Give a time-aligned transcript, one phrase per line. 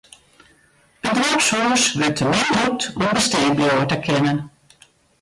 [1.07, 4.39] It doarpshûs wurdt te min brûkt om bestean bliuwe te kinnen.